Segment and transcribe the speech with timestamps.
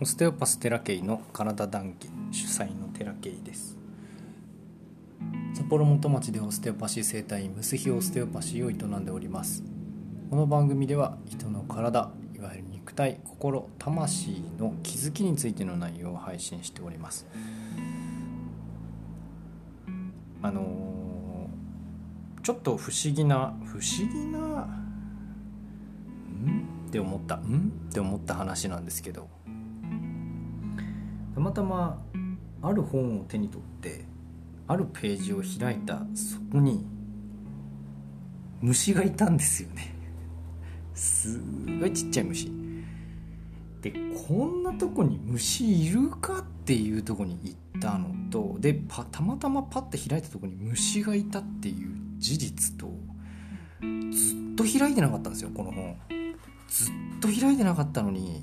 [0.00, 3.76] オステオパステラケイの体談義主催のテラケイです。
[5.52, 9.64] 札幌元町でオステオパシー生態院ムスヒオステオパシーを営んでおります。
[10.30, 17.26] この番組では人の体いわゆる肉体心魂の気づきについての内容を配信しております。
[20.42, 24.42] あのー、ちょっと不思議な不思議なう
[26.48, 26.68] ん？
[26.86, 27.38] って思った。
[27.38, 27.72] ん？
[27.88, 29.36] って思った話なんですけど。
[31.38, 32.02] たまたま
[32.62, 34.04] ある本を手に取って
[34.66, 36.84] あるページを開いたそこに
[38.60, 39.94] 虫がいたんですよね。
[40.94, 41.40] す
[41.80, 42.50] ごいちっちゃい虫。
[43.82, 43.92] で
[44.26, 48.74] こんなとこに虫いるかっていうとこに行ったのとで
[49.12, 52.90] たまたまパッて開いたとこに虫がいたっていう事実と
[53.80, 55.96] ずっと開いてなかったんですよこの本。
[56.66, 58.42] ずっと開いてなかったのに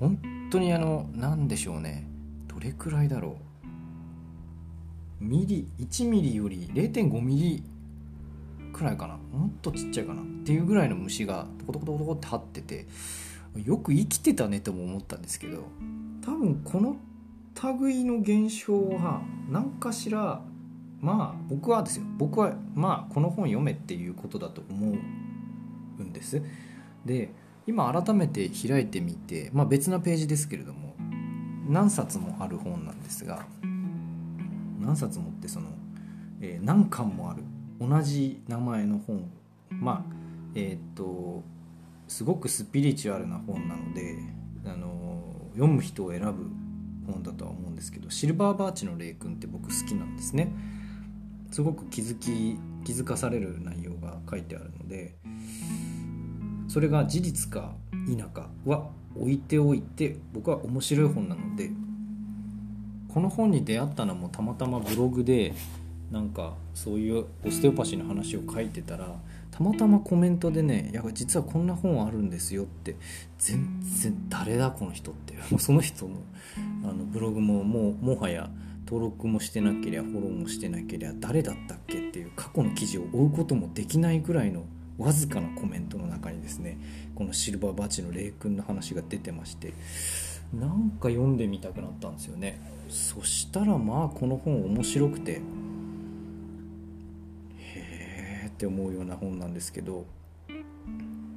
[0.00, 2.06] 本当にあの何でしょうね。
[2.48, 3.36] どれくらいだろ
[5.20, 5.24] う。
[5.24, 7.62] ミリ1ミリより0.5ミリ
[8.72, 9.14] くらいかな。
[9.14, 10.22] もっとちっちゃいかな。
[10.22, 12.86] っていうぐらいの虫がトコトコトコトコって張ってて
[13.64, 15.64] よく生きてたねとも思ったんですけど
[16.24, 16.96] 多分この
[17.80, 20.42] 類の現象は何かしら
[21.00, 22.04] まあ僕はですよ。
[22.18, 24.96] 僕はまあこの本読めっていうことだと思
[25.98, 26.42] うんです。
[27.04, 27.32] で
[27.66, 30.94] 今改めて開いてみて、まあ、別なページですけれども
[31.68, 33.46] 何冊もある本なんですが
[34.80, 35.68] 何冊もってその、
[36.40, 37.42] えー、何巻もある
[37.80, 39.30] 同じ名前の本
[39.70, 40.14] まあ
[40.54, 41.44] えっ、と
[42.08, 44.16] すごくスピリチュアルな本なので、
[44.66, 45.22] あの
[45.52, 46.50] 読む人を選ぶ
[47.06, 50.52] 本だとは思うんですけど「シルバーバーチの霊君」って僕好きなんですね。
[51.52, 55.16] すごく気づき気づかされる内容が書いてあるので
[56.70, 57.72] それが事実か
[58.06, 61.68] 否かは置いておいて僕は面白い本なので
[63.12, 65.52] この本に出会ったのもたまたまブログで
[66.12, 69.16] なんかそういうオステオパシーの話を書いてたら
[69.50, 72.94] たまたまコメントでね「いや実はこんな本あるんですよ」って
[73.38, 76.22] 全然誰だこの人ってもうその人の
[76.84, 78.48] あのブログももうもはや
[78.86, 84.66] 登録もしてなければフォローもしてなければ誰だったっけっていう過去の記事を追うこともできないぐらいの
[85.00, 86.78] わずかなコメントの中にですね。
[87.14, 89.72] このシルバーバチの霊君の話が出てまして
[90.52, 92.60] なんか読んでみたくなったんですよね。
[92.88, 95.40] そしたらまあこの本面白くてへ
[98.44, 100.06] えって思うような本なんですけど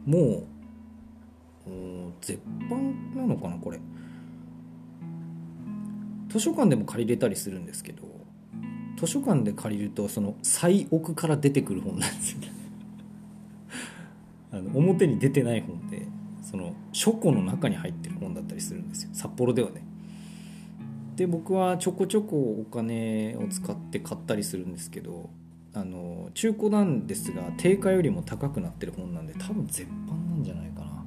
[0.06, 0.44] も
[1.68, 1.72] う
[2.22, 3.80] 絶版なのかなこれ。
[6.30, 8.02] 図書館でも借りれたりするんですけど
[8.98, 12.53] 図書館で借りるとその最奥から出てくる本なんですよね。
[14.54, 16.06] あの表に出てない本で
[16.44, 19.10] その書庫の中に入ってる本だったりするんですよ。
[19.14, 19.84] 札幌ではね。
[21.16, 25.30] で僕はちょこちょこお金を使って買ったりするんですけど
[25.74, 31.04] あの中古なんですが定価よりも高くなってる本なんで多分絶版なんじゃないかな。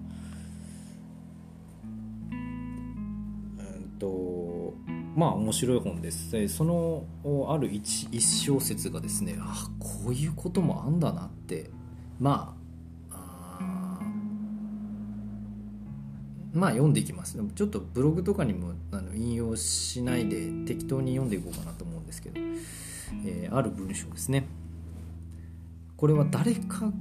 [3.61, 4.75] うんと
[5.15, 6.49] まあ面白い本です。
[6.49, 7.05] その
[7.49, 11.71] ある一小節がですねあこういうこともあんだなって。
[12.19, 12.56] ま
[16.57, 17.39] まあ読んでいきます。
[17.55, 22.41] ちょっとブログとかにもあの引用しないで適当に読んでいこうかなと思うんですけど、
[23.25, 24.47] えー、ある文章ですね。
[25.97, 26.93] これは誰か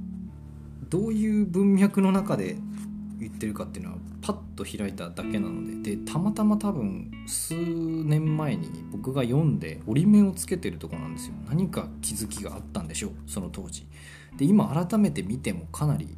[0.88, 2.56] どういう文脈の中で
[3.18, 11.34] 言ってるかっていうのはパッと開いただけなのででたまたま多分数年前に僕が読んで折り目をつけてるとこなんですよ。
[11.48, 13.86] 何か気づきがあったんでしょうその当時。
[14.36, 16.16] で今改めて見てもかなり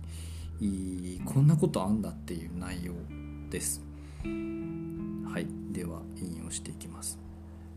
[1.24, 2.92] こんなことあんだっていう内容
[3.50, 3.82] です。
[4.24, 5.46] はい。
[5.72, 7.20] では引用していきます、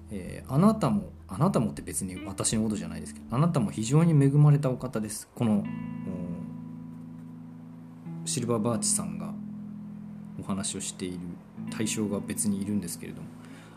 [0.09, 5.29] えー、あなたもあなたもって別に私のことじゃないですけどあなたも非常に恵まれたお方です。
[5.35, 5.63] この
[8.25, 9.33] シルバーバーチさんが
[10.39, 11.19] お話をしている
[11.69, 13.27] 対象が別にいるんですけれども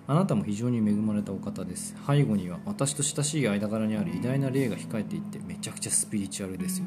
[0.06, 1.94] あなたも非常に恵まれたお方です。
[2.06, 6.86] 背後には私と親しい間柄にある偉大な霊が控えていてめちゃくちゃスピリチュアルですよ。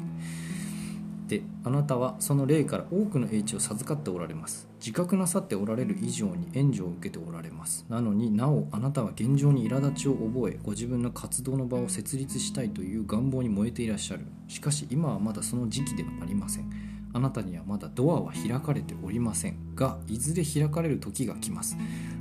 [1.27, 4.67] であなたはその霊から多くの英知を授かっておられます。
[4.79, 7.85] 自覚なさっておられる以上に援助を受けておられます。
[7.89, 14.25] なのになおあなたは現状に苛立ちを覚えご自分の活動の場を設立したいという願望に燃えていらっしゃる。
[14.47, 16.69] しかし今はまだその時期ではありません。
[17.13, 19.75] あなたにはまだドアは開かれておりません。
[19.75, 21.75] がいずれ開かれる時が来ます。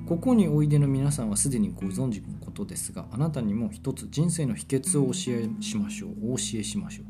[0.06, 6.32] ここにおいでの皆さんはすでにご存知のことですがあなたにも一つ人生の秘訣を教えしましょう。
[6.32, 7.05] お教えしましょう。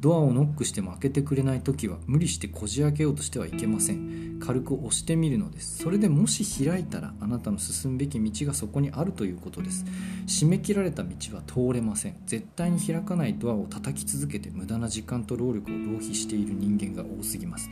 [0.00, 4.38] ドアをノックしても開けてくれない時は無理してこじ開けようとしてはいけません。
[4.40, 5.78] 軽く押してみるのです。
[5.78, 9.86] それでもし開いたらあなたの進むべき道がそこにあるということです。
[10.26, 12.16] 締め切られた道は通れません。
[12.26, 17.70] 絶対に開かないドアを叩き続けて無駄な時間と労力を浪費している人間が多すぎます。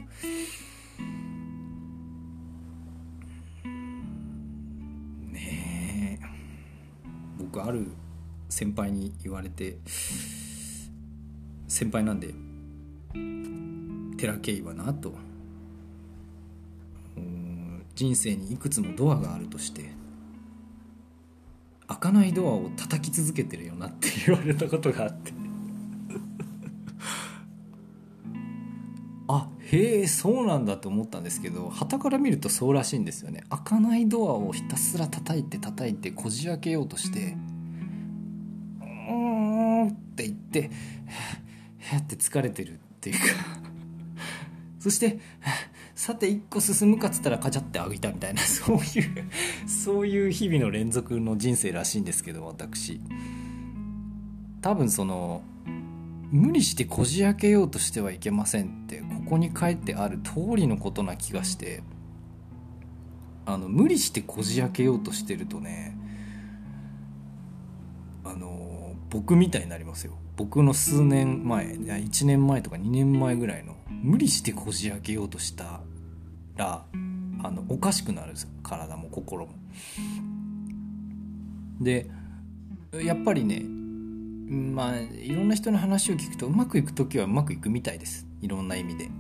[5.31, 6.27] ねえ。
[7.39, 7.89] 僕ある
[8.49, 9.79] 先輩に言われて
[11.73, 12.35] 先輩なんで
[14.19, 15.15] 寺圭はなと。
[17.95, 19.91] 人生にいくつもドアがあるとして
[21.87, 25.33] 開かないドアを叩き続けてるよなって言われたことがあって。
[29.29, 33.45] あへえそうなんだと思ったんですけど旗から見るとそうらしいんですよね。
[33.49, 37.37] 開かないドアをひたすら叩いて叩いてこじ開けようとして
[38.81, 38.89] うー
[39.87, 40.71] んって言って
[41.99, 43.25] って疲れてるっていうか。
[44.79, 45.21] そして
[45.95, 48.43] さて一個進むかっつったらカチャって開いたみたいな。
[48.45, 48.81] そういう
[49.67, 53.01] そういう日々の連続の人生らしいんですけど私。
[54.61, 55.43] 多分その
[56.31, 61.83] 無理してこじ開けようとしてはいけませんってここに書いてある通りのことな気がして。
[63.45, 65.97] あの無理してこじ開けようとしてるとね
[68.25, 68.62] あの
[69.13, 75.81] 僕みたいになりますよ僕の数年前いや1年前とか2年前ぐらいの無理してこじ開けようとした
[76.57, 76.87] ら
[77.43, 79.53] あのおかしくなるんですよ体も心も。
[81.79, 82.09] で
[83.05, 89.11] やっぱりねまあいろんな人の話を聞くとうまくいく時はうまくいくみたいですいろんな意味で。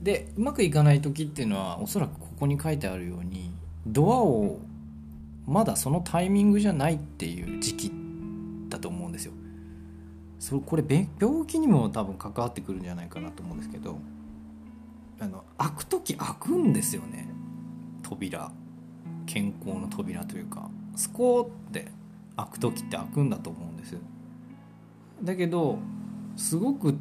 [0.00, 3.50] でうまくいかない時っていうのはおそらくここに書いてあるように
[3.84, 4.60] ドアを
[5.44, 8.07] まだそのタイミングじゃないっていう時期って
[8.78, 9.32] だと思うんですよ。
[10.38, 10.84] そこれ
[11.20, 13.98] 病気にも多分関わってくるんじゃないかなと思うんですけど
[15.18, 17.28] あの開く時開くんですよね。
[18.02, 18.50] 扉。
[19.26, 20.70] 健康の扉というか。
[20.94, 21.88] スコーって
[22.36, 23.96] 開く時って開くんだと思うんです
[25.22, 25.78] だけど
[26.36, 26.96] すごく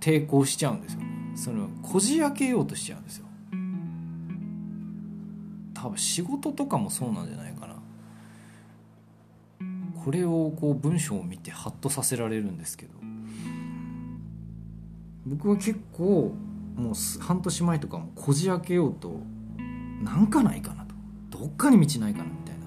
[0.00, 1.00] 抵抗しちゃうんですよ
[1.36, 3.26] そのこじ開けようとしちゃうんですよ。
[5.74, 7.73] 多分仕事とかもそうなんじゃないかな。
[10.04, 12.92] これをこう文章を見てハッとさせられるんですけど。
[15.26, 16.34] 僕は結構
[16.76, 19.20] もう半年前とかもこじ開けようと
[20.02, 20.94] なんかないかなと。
[21.38, 22.66] どっかに道ないかなみたいな。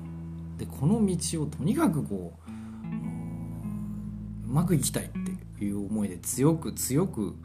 [0.58, 5.10] でこの道をとにかくこううまくいきたいっ
[5.58, 7.36] ていう思いで強く強く、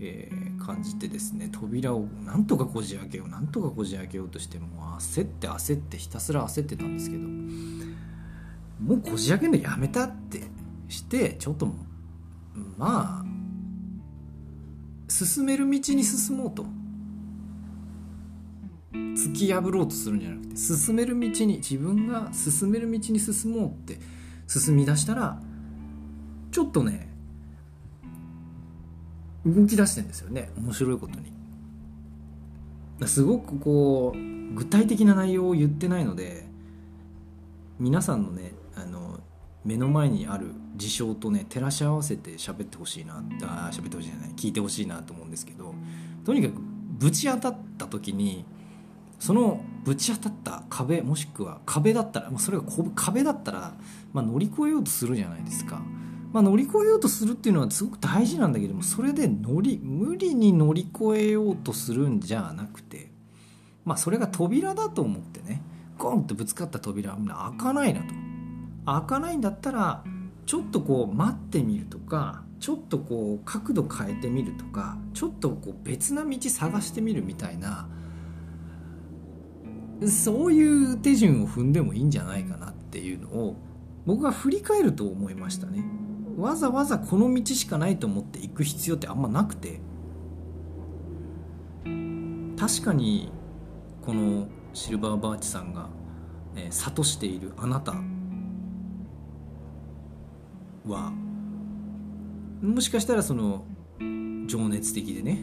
[0.00, 7.26] えー、感じてですね扉をなんとかこじ開けようなんとかこじ開けようとしてもう焦って焦ってひたすら焦ってたんですけど。
[8.80, 10.42] もうこじ開けるのやめたって
[10.88, 11.66] してちょっと
[12.76, 13.24] まあ
[15.08, 16.66] 進める道に進もうと。
[18.92, 23.98] 突き破ろうとするんじゃなくて進める道に自分が進める道に進もうって
[24.46, 25.40] 進み出したら
[26.52, 27.12] ちょっとね
[29.44, 31.32] 動き出してんですよね面白いことに。
[33.06, 36.46] すごくこう具体的な内容を言ってないので
[37.78, 38.52] 皆さんのね
[38.82, 39.20] あの
[39.64, 45.74] 目の前にある事象とね照らし合わせて喋ってほしいなあ喋ってほしいじゃない聞いてほしいなと思うんですけど
[46.24, 46.54] とにかく
[46.98, 48.44] ぶち当たった時に
[49.18, 53.74] そのぶち当たった壁もしくは壁だったらそれが壁だったら、
[54.12, 55.82] まあ、乗り越えようとするじゃないですか。
[56.32, 63.10] まあ、乗り越えようとするっていうのはすごく大事なんだけどもそれで乗り無理に乗り越えようとするんじゃなくて
[63.86, 65.62] まあそれが扉だと思ってね
[65.96, 67.16] ゴンとぶつかった扉は
[67.56, 68.27] 開かないなと
[68.92, 70.04] 開かないんだったら
[70.46, 77.88] ちょっとこう待ってみるとかちょっとこう角度変えてみるとかちょっとこう別な道探してみるみたいな
[80.06, 83.56] そういう手順を踏んでもいいんじゃないかなっていうのを
[84.06, 85.84] 僕は振り返ると思いましたね。
[86.38, 89.80] わざわざこの道しかないと思って行く必要ってあんまなくて。
[92.58, 93.30] 確かに
[94.02, 95.88] このシルバーバーチさんが、
[96.56, 97.94] え、諭しているあなた
[100.88, 101.12] は
[102.62, 103.64] もしかしたらその
[104.46, 105.38] 情熱的でね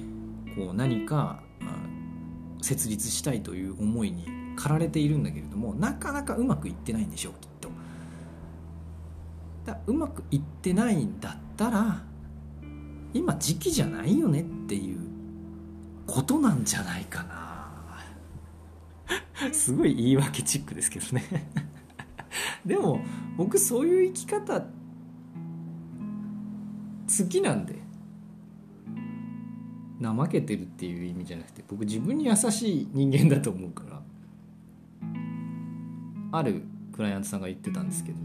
[0.56, 1.42] こう何か
[2.62, 4.26] 設立したいという思いに
[4.56, 7.70] 駆られているんだけれどもなかなかうまくいってないんでしょうきっと。
[9.66, 12.04] だうまくいってないんだったら
[13.14, 15.00] 今時期じゃないよねっていう
[16.06, 17.56] ことなんじゃないかな
[19.52, 21.50] すごい言い訳チックですけどね
[22.66, 23.00] でも
[23.38, 24.68] 僕そういう生き方好
[27.24, 27.76] 好きなんで。
[30.02, 34.02] 怠けてるっていう意味じゃなくて僕自分に優しい人間だと思うから。
[36.32, 38.18] あるクライアントさんが言ってたんですけど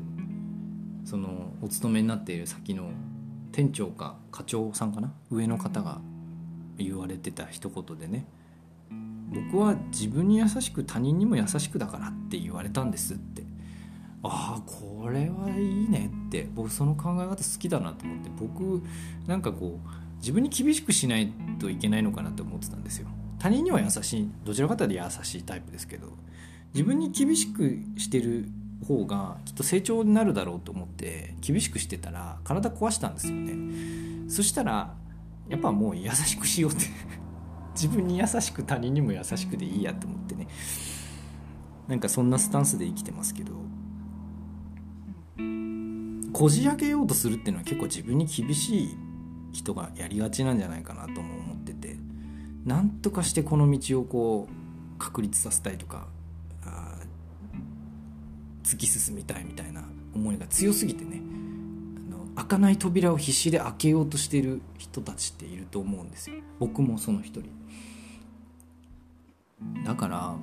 [1.05, 2.91] そのお勤めになっている先の
[3.53, 5.13] 店長か課長さんかな？
[5.31, 6.01] 上の方が
[6.77, 8.27] 言われてた一言でね。
[9.33, 13.40] 僕は自分に優しく他人にも優しくだからって言われたんですって。
[14.23, 16.49] ああこれはいいねって。
[16.55, 18.83] 僕その考え方好きだなと思って僕
[19.27, 23.09] なんかこう自分に厳しくしないといけないのかなって思ってたんですよ。
[23.39, 26.09] 他人には優しいどちらかというと優しいタイプですけど
[26.75, 28.47] 自分に厳しくしてる
[28.87, 34.29] 方がきっと成長になるだろうと思って厳しくしてたら体壊したんですよね。
[34.29, 34.95] そしたら
[35.49, 36.85] やっぱもう優しくしようって。
[37.75, 40.49] 自分に優しく他人にも優しくでいいやと思ってね。
[41.89, 43.80] なんかそんなスタンスで生きてますけど。
[46.33, 48.97] こじ開けようとするっていうのは結構自分に厳しい
[49.53, 51.97] 人がやりがちなんじゃないかなとも思ってて
[52.65, 56.07] なんとかしてこの道をこう確立させたいとか
[58.63, 59.83] 突き進みたいみたいな
[60.15, 61.21] 思いが強すぎてね
[62.13, 66.37] あの開かない扉を必死で開けようとしている人たちっていると思うんですよ。
[66.59, 67.51] 僕もその一人。
[69.85, 70.37] だから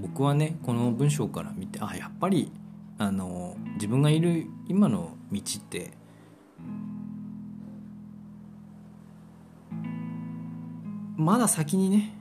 [0.00, 2.50] 僕はねこの文章から見てあやっぱり
[2.98, 5.92] あの自分がいる今の道って
[11.16, 12.12] まだ先にね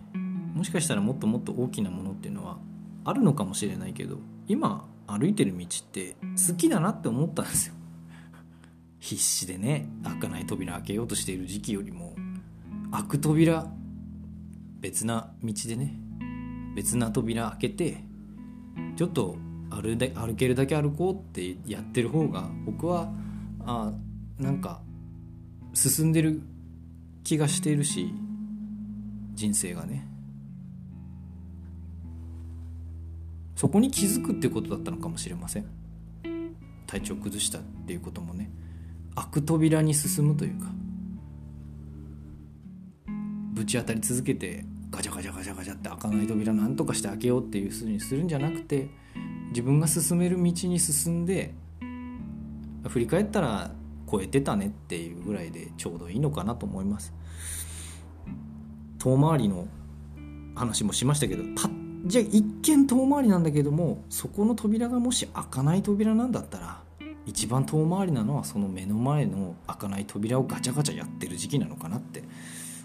[0.53, 2.57] もしかしたらもっともっと大きなものっていうのは
[3.05, 4.17] あるのかもしれないけど
[4.47, 6.15] 今歩いてる道って
[6.47, 7.73] 好きだなって思ったんですよ。
[8.99, 12.15] 必死でね開かない扉開けようとしている時期よりも
[12.91, 13.67] 開く扉
[14.79, 15.93] 別な道でね
[16.75, 18.03] 別な扉開けて
[18.95, 19.37] ちょっと
[19.69, 23.11] 歩歩けるだけ歩こうってやってる方が僕は
[23.65, 23.91] あ
[24.39, 24.81] なんか
[25.73, 26.41] 進んでる
[27.23, 28.13] 気がしているし
[29.33, 30.07] 人生がね。
[33.55, 35.65] そこに気づくっていうことだったのかもしれません。
[36.85, 38.51] 体調崩したっていうこともね。
[39.15, 40.67] 開く扉に進むというか。
[43.53, 48.89] ぶち当たり続けてガチャガチャガチャガチャって開かない扉なんとかして開けようっていうふうにするんじゃなくて
[49.49, 51.53] 自分が進める道に進んで
[52.87, 53.71] 振り返ったら
[54.09, 57.13] 超えてたねっていうぐらいでちょうどいいのかなと思います。
[58.99, 59.67] 遠回りの
[60.55, 66.81] 話もしましたけどパッじゃあ一見遠回りなんだけどもそこの扉がもし開かない扉なんだったら
[67.25, 72.23] 一番遠回りなのはその目の前の開かない扉をガチャガチャやってる時期なのかなって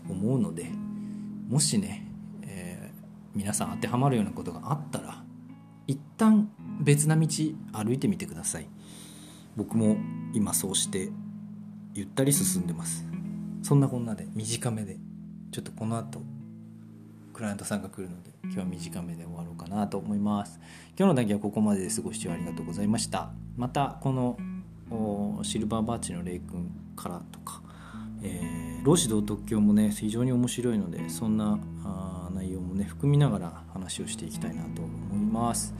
[0.08, 0.66] 思うので
[1.48, 2.06] もしね、
[2.42, 3.00] えー、
[3.36, 5.01] 皆さん当てはまるようなことがあったら
[6.22, 6.48] 旦
[6.80, 7.26] 別な道
[7.72, 8.68] 歩いてみてください。
[9.56, 9.96] 僕も
[10.32, 11.10] 今そうして
[11.94, 13.04] ゆったり進んでます。
[13.62, 14.98] そんなこんなで短めで
[15.50, 16.22] ちょっとこの後
[17.32, 20.60] クライアントさんが来るので今日は短めで終わろうかなと思います。
[20.98, 22.00] 今日の談義はここまでです。
[22.00, 23.32] ご視聴ありがとうございました。
[23.56, 24.38] またこの
[25.42, 27.62] シルバーバーチのレイ君からとか、
[28.22, 31.58] えー、老子道徳教もね非常に面白いのでそんな
[32.34, 35.74] 内容もね含みながら話をしていきたいなと思います、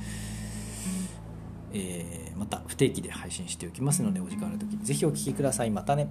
[1.75, 5.71] えー、また不定期で配信しておきますのでお時間ある時ぜひお聴きください。
[5.71, 6.09] またね。